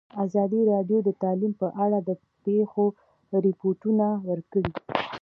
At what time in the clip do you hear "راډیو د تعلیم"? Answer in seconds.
0.71-1.53